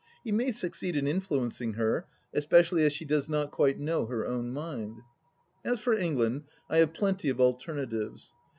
[0.23, 4.51] He may succeed in influencing her, especially as she does not quite know her own
[4.51, 4.97] mind....
[5.63, 8.33] As for England, I have plenty of alternatives.